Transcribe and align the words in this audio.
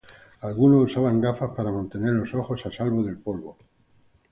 Algunos 0.41 0.85
usaban 0.89 1.21
gafas 1.21 1.51
para 1.55 1.71
mantener 1.71 2.13
los 2.13 2.33
ojos 2.33 2.65
a 2.65 2.71
salvo 2.71 3.03
del 3.03 3.19
polvo. 3.19 3.55